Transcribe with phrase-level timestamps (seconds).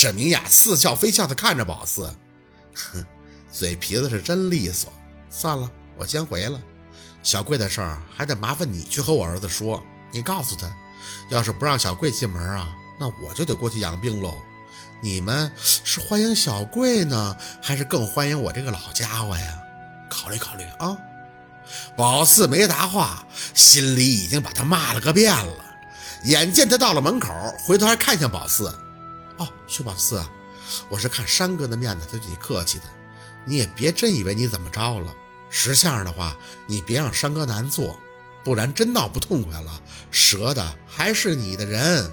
[0.00, 2.10] 沈明雅似笑非笑地看着宝四，
[2.74, 3.04] 哼，
[3.52, 4.90] 嘴皮子是真利索。
[5.28, 6.58] 算了，我先回了。
[7.22, 10.74] 小贵的事儿还得麻烦你去和我儿子说，你告诉他，
[11.28, 14.32] 要是不让小贵进门啊，那我就得过去养病喽。
[15.02, 19.58] 你们是欢迎小贵呢，还是更欢迎我这个老家伙呀？
[20.08, 20.96] 考虑考虑啊。
[21.94, 25.52] 宝四没答话，心里已经把他骂了个遍了。
[26.24, 27.34] 眼见他到了门口，
[27.66, 28.74] 回头还看向宝四。
[29.40, 30.22] 哦，薛宝四，
[30.90, 32.84] 我是看山哥的面子对你客气的，
[33.46, 35.14] 你也别真以为你怎么着了。
[35.48, 36.36] 识相的话，
[36.66, 37.98] 你别让山哥难做，
[38.44, 42.12] 不然真闹不痛快了，折的还是你的人。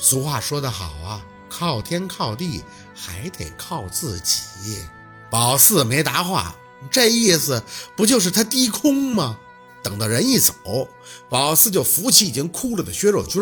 [0.00, 4.84] 俗话说得好啊，靠天靠地还得靠自己。
[5.30, 6.56] 宝四没答话，
[6.90, 7.62] 这意思
[7.96, 9.38] 不就是他低空吗？
[9.84, 10.54] 等到人一走，
[11.30, 13.40] 宝四就扶起已经哭了的薛若君，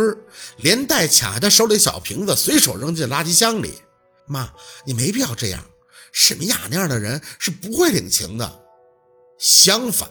[0.58, 3.80] 连带抢下他手里小瓶子，随手扔进垃圾箱里。
[4.26, 4.52] 妈，
[4.84, 5.64] 你没必要这样，
[6.12, 8.60] 沈明雅那样的人是不会领情的。
[9.38, 10.08] 相反，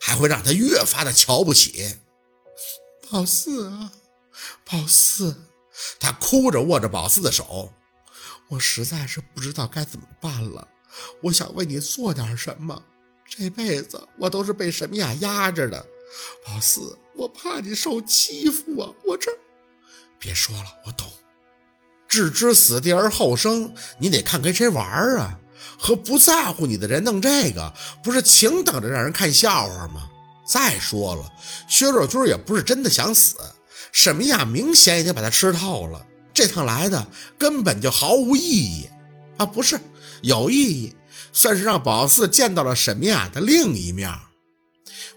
[0.00, 1.96] 还会让他越发的瞧不起。
[3.10, 3.92] 宝四啊，
[4.64, 5.36] 宝四，
[6.00, 7.72] 他哭着握着宝四的手，
[8.48, 10.66] 我实在是不知道该怎么办了。
[11.22, 12.82] 我想为你做点什么，
[13.36, 15.84] 这辈子我都是被沈明雅压着的。
[16.46, 18.88] 老四，我怕你受欺负啊！
[19.04, 19.30] 我这……
[20.18, 21.10] 别说了，我懂。
[22.06, 25.38] 置之死地而后生，你得看跟谁玩啊。
[25.76, 30.08] 和不在乎你的人弄这个，不是请等着让人看笑话吗？
[30.46, 31.32] 再说了，
[31.68, 33.36] 薛若君也不是真的想死，
[33.90, 36.06] 沈明雅明显已经把他吃透了。
[36.32, 37.06] 这趟来的
[37.38, 38.88] 根本就毫无意义
[39.38, 39.46] 啊！
[39.46, 39.80] 不是
[40.22, 40.94] 有意义，
[41.32, 44.08] 算是让宝四见到了沈明雅的另一面。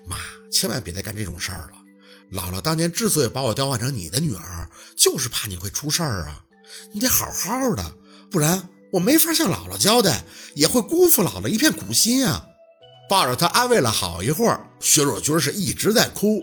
[0.08, 0.18] 妈，
[0.52, 1.74] 千万别再干这种事儿了。
[2.32, 6.44] 姥姥当年之所以把我调换成你的女儿，就是怕你会出事儿啊。
[6.92, 7.94] 你得好好的，
[8.30, 8.70] 不然。
[8.90, 10.24] 我没法向姥姥交代，
[10.56, 12.46] 也会辜负姥姥一片苦心啊！
[13.10, 16.42] 抱着她安慰了好一会儿，薛若君是一直在哭。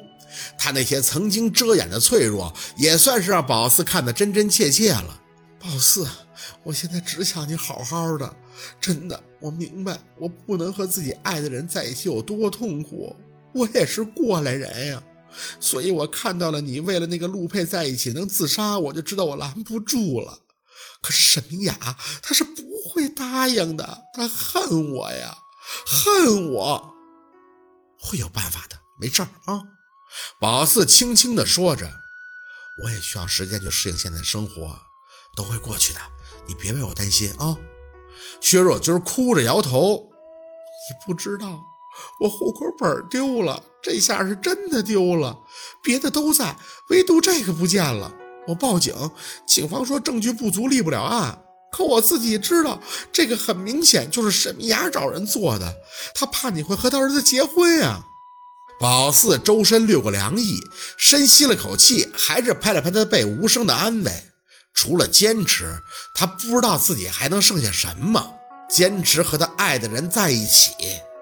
[0.58, 5.22] 她那些曾经遮掩的脆弱，也算是让宝四看得真真切切了。
[5.64, 6.06] 宝四，
[6.62, 8.36] 我现在只想你好好的，
[8.78, 13.16] 真的，我明白我不能和自己爱的人在一起有多痛苦。
[13.54, 15.02] 我也是过来人呀，
[15.58, 20.38] 所以我看到了你为了那个陆佩在一起能自杀，我就知道我拦不住了。
[21.00, 24.02] 可是沈明雅，她是不会答应的。
[24.12, 25.34] 她恨我呀，
[25.86, 26.94] 恨我。
[27.98, 29.62] 会有办法的，没事儿啊。
[30.38, 31.90] 宝四轻轻地说着
[32.84, 34.78] ：“我也需要时间去适应现在生活，
[35.36, 36.00] 都会过去的。
[36.46, 37.56] 你别为我担心啊。”
[38.40, 39.96] 薛若君哭着摇头
[40.88, 41.60] ：“你不知道，
[42.20, 45.38] 我户口本丢了，这下是真的丢了。
[45.82, 46.56] 别的都在，
[46.90, 48.12] 唯独这个不见了。”
[48.46, 48.94] 我报警，
[49.46, 51.40] 警方说证据不足，立不了案。
[51.72, 52.78] 可我自己知道，
[53.10, 55.74] 这个很明显就是沈明雅找人做的。
[56.14, 58.04] 他怕你会和他儿子结婚啊！
[58.78, 60.60] 宝四周身掠过凉意，
[60.98, 64.12] 深吸了口气，还是拍了拍他的背，无声的安慰
[64.74, 65.80] ：“除了坚持，
[66.12, 68.34] 他不知道自己还能剩下什么。
[68.68, 70.72] 坚持和他爱的人在一起，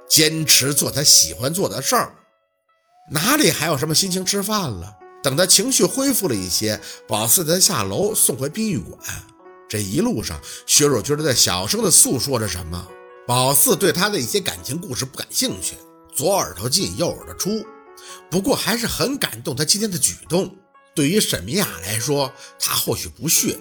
[0.09, 2.15] 坚持做他喜欢做的事儿，
[3.11, 8.99] 哪里还有什么心情吃饭了？”等他情绪恢复了一些，宝四他下楼送回殡仪馆。
[9.69, 12.89] 这一路上，薛若君在小声的诉说着什么。
[13.27, 15.77] 宝四对他的一些感情故事不感兴趣，
[16.13, 17.65] 左耳朵进右耳朵出。
[18.31, 20.57] 不过还是很感动他今天的举动。
[20.95, 23.59] 对于沈明雅来说，他或许不屑，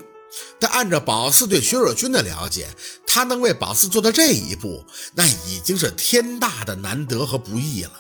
[0.60, 2.68] 但按照宝四对薛若君的了解，
[3.08, 7.92] 他能为宝四做到这一步，那已经是天大的难得和不易了。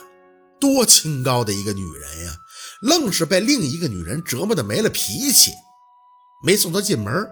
[0.60, 2.36] 多清高的一个女人呀！
[2.82, 5.52] 愣是被另一个女人折磨的没了脾气，
[6.44, 7.28] 没送她进门。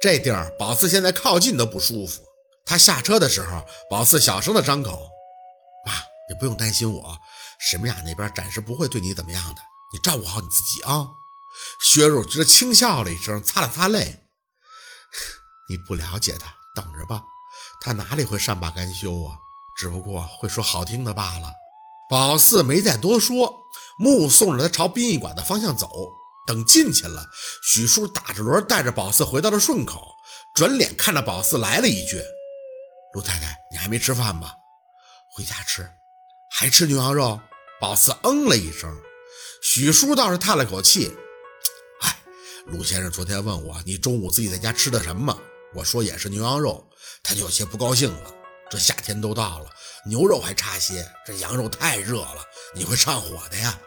[0.00, 2.20] 这地儿宝四现在靠近都不舒服。
[2.64, 4.90] 他下车的时候，宝四小声的张口
[5.86, 5.92] ：“妈，
[6.28, 7.16] 你不用担心我，
[7.60, 9.60] 沈明雅那边暂时不会对你怎么样的，
[9.92, 11.06] 你照顾好你自己啊。”
[11.80, 14.24] 薛若芝轻笑了一声，擦了擦泪
[15.68, 17.22] ：“你不了解他，等着吧，
[17.80, 19.36] 他哪里会善罢甘休啊？
[19.78, 21.52] 只不过会说好听的罢了。”
[22.10, 23.60] 宝四没再多说。
[23.98, 25.88] 目送着他朝殡仪馆的方向走，
[26.46, 27.28] 等进去了，
[27.62, 30.14] 许叔打着轮带着宝四回到了顺口，
[30.54, 32.20] 转脸看着宝四来了一句
[33.12, 34.54] ：“陆太太，你还没吃饭吧？
[35.30, 35.88] 回家吃，
[36.50, 37.38] 还吃牛羊肉？”
[37.80, 38.90] 宝四嗯了一声，
[39.62, 41.14] 许叔倒是叹了口气
[42.66, 45.36] ：“哎，陆先生昨天问我你中午自己在家吃的什么，
[45.74, 46.84] 我说也是牛羊肉，
[47.22, 48.34] 他就有些不高兴了。
[48.70, 49.70] 这夏天都到了。”
[50.04, 52.38] 牛肉还差些，这羊肉太热了，
[52.74, 53.78] 你会上火的呀。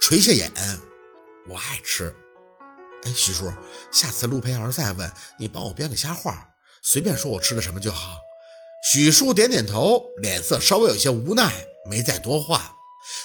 [0.00, 0.52] 垂下眼，
[1.48, 2.14] 我爱吃。
[3.04, 3.50] 哎，徐叔，
[3.90, 6.50] 下次陆佩要是再问，你帮我编个瞎话，
[6.82, 8.18] 随便说我吃的什么就好。
[8.90, 12.74] 许叔点点头，脸色稍微有些无奈，没再多话。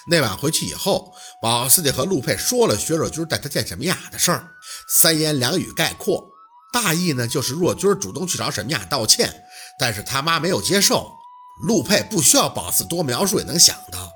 [0.09, 4.49] 那晚回去以后，宝四就和陆佩说了薛若君带他见沈明雅的事儿，
[4.87, 6.29] 三言两语概括，
[6.71, 9.43] 大意呢就是若君主动去找沈明雅道歉，
[9.77, 11.11] 但是他妈没有接受。
[11.63, 14.11] 陆佩不需要宝四多描述也能想到，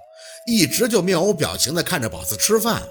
[0.47, 2.83] 一直就面无表情地看着宝四吃饭。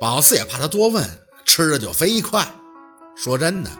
[0.00, 1.06] 宝四也怕他多问，
[1.44, 2.48] 吃的就飞快。
[3.16, 3.70] 说真的，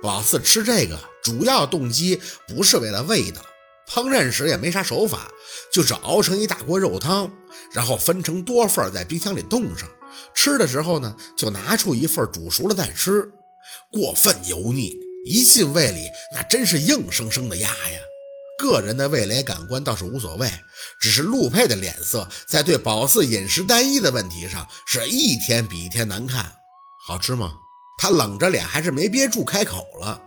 [0.00, 3.42] 宝四吃这个主要动机不是为了味道，
[3.86, 5.30] 烹饪时也没啥手法，
[5.72, 7.30] 就是熬成一大锅肉汤，
[7.72, 9.88] 然后分成多份在冰箱里冻上。
[10.34, 13.30] 吃的时候呢，就拿出一份煮熟了再吃。
[13.90, 14.94] 过分油腻，
[15.26, 18.00] 一进胃里那真是硬生生的压呀。
[18.58, 20.50] 个人的味蕾感官倒是无所谓，
[21.00, 26.52] 只是陆佩的脸色在对宝四饮食单一的问题上是一天比一天难看。
[27.06, 27.52] 好吃吗？
[28.00, 30.20] 他冷着脸还是没憋住开口了。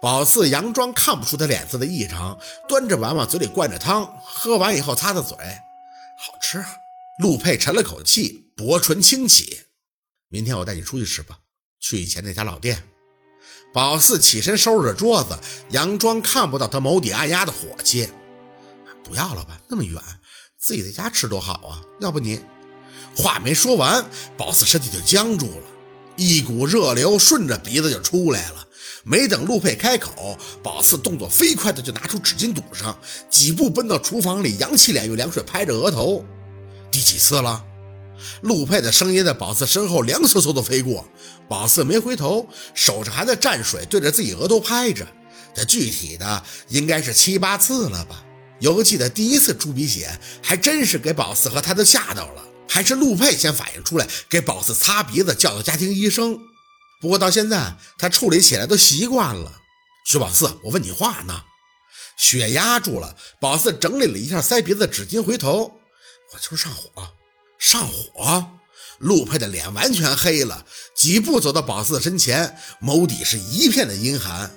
[0.00, 2.38] 宝四佯装看不出他脸色的异常，
[2.68, 5.36] 端着碗往嘴里灌着汤，喝完以后擦擦嘴，
[6.18, 6.64] 好吃。
[7.22, 9.60] 陆佩沉了口气，薄唇轻启
[10.28, 11.38] ：“明天我带你出去吃吧，
[11.80, 12.88] 去以前那家老店。”
[13.72, 15.38] 宝四起身收拾着桌子，
[15.70, 18.08] 佯装看不到他眸底暗压的火气。
[19.02, 20.02] 不要了吧，那么远，
[20.58, 21.82] 自己在家吃多好啊！
[22.00, 22.40] 要不你……
[23.16, 24.04] 话没说完，
[24.36, 25.66] 宝四身体就僵住了，
[26.16, 28.68] 一股热流顺着鼻子就出来了。
[29.04, 32.98] 没等陆佩开口，宝四动作飞快的就拿出纸巾堵上，
[33.30, 36.24] 几步奔到厨房里，扬起脸用凉水拍着额头。
[36.96, 37.62] 第几次了？
[38.40, 41.06] 陆佩的声音在宝四身后凉飕飕的飞过，
[41.46, 45.06] 宝四没回头，手上还在蘸水，对着自己额头拍着。
[45.54, 48.24] 这具体的应该是七八次了吧？
[48.60, 56.38] 犹记得第一次出鼻血，还真是给宝四和他都吓到了，还是陆佩先反应出来，给宝四擦鼻子，叫到家庭医生。
[57.02, 59.52] 不过到现在他处理起来都习惯了。
[60.06, 61.42] 薛宝四，我问你话呢。
[62.16, 65.70] 血压住了，宝四整理了一下塞鼻子的纸巾，回头，
[66.32, 66.90] 我就是上火。
[67.58, 68.44] 上火，
[68.98, 74.50] 陆佩的脸完全黑了，几步走到宝四的身前，眸底是一片的阴寒。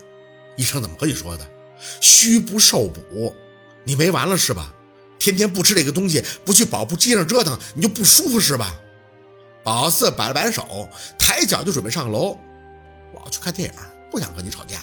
[0.57, 1.50] 医生怎么和你说的？
[2.01, 3.33] 虚不受补，
[3.86, 4.74] 你没完了是吧？
[5.18, 8.75] 天天不吃这个东西，不去跑步机上折腾，你就不舒服是吧？
[9.63, 12.38] 宝四摆了摆手，抬脚就准备上楼。
[13.13, 13.80] 我要去看电影，
[14.12, 14.77] 不想和你吵架。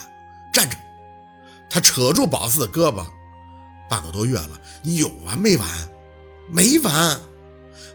[0.52, 0.76] 站着！
[1.68, 3.04] 他扯住宝四的胳膊。
[3.88, 5.68] 半个多月了，你有完没完？
[6.48, 7.20] 没完！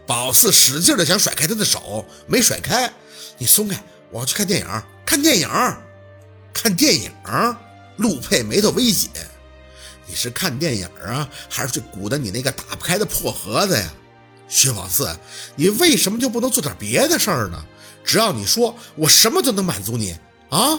[0.06, 2.92] 宝四使劲的想甩开他的手，没甩开。
[3.38, 4.82] 你松开，我要去看电影。
[5.04, 5.48] 看电影，
[6.52, 7.10] 看电影。
[7.96, 9.10] 陆佩眉头微紧。
[10.06, 13.92] 你是看电影啊，还是去鼓捣你那个打不开的破盒子呀？
[14.48, 15.16] 薛宝四，
[15.56, 17.64] 你为什么就不能做点别的事儿呢？
[18.04, 20.16] 只要你说，我什么都能满足你
[20.50, 20.78] 啊。